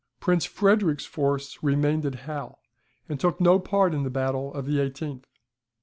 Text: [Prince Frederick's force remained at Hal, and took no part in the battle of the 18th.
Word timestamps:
[Prince 0.19 0.45
Frederick's 0.45 1.05
force 1.05 1.59
remained 1.61 2.07
at 2.07 2.15
Hal, 2.25 2.57
and 3.07 3.19
took 3.19 3.39
no 3.39 3.59
part 3.59 3.93
in 3.93 4.01
the 4.01 4.09
battle 4.09 4.51
of 4.51 4.65
the 4.65 4.77
18th. 4.79 5.25